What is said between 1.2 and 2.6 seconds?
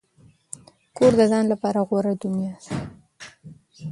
ځان لپاره غوره دنیا